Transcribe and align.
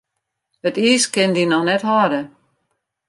It 0.67 0.75
iis 0.87 1.05
kin 1.13 1.31
dy 1.35 1.43
noch 1.47 1.65
net 1.67 1.83
hâlde. 1.89 2.21